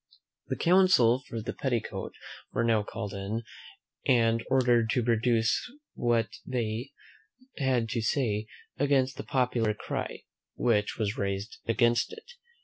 The 0.47 0.55
counsel 0.55 1.21
for 1.29 1.43
the 1.43 1.53
petticoat 1.53 2.15
were 2.51 2.63
now 2.63 2.81
called 2.81 3.13
in, 3.13 3.43
and 4.07 4.43
ordered 4.49 4.89
to 4.89 5.03
produce 5.03 5.61
what 5.93 6.37
they 6.43 6.89
had 7.59 7.87
to 7.89 8.01
say 8.01 8.47
against 8.79 9.15
the 9.17 9.23
popular 9.23 9.75
cry 9.75 10.23
which 10.55 10.97
was 10.97 11.19
raised 11.19 11.59
against 11.67 12.13
it. 12.13 12.31